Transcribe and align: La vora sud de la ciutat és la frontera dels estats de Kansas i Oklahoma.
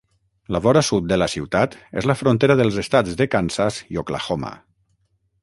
La 0.53 0.59
vora 0.67 0.81
sud 0.87 1.03
de 1.11 1.19
la 1.19 1.27
ciutat 1.33 1.77
és 2.01 2.07
la 2.13 2.15
frontera 2.23 2.57
dels 2.63 2.81
estats 2.85 3.19
de 3.21 3.29
Kansas 3.37 3.79
i 3.95 4.01
Oklahoma. 4.05 4.53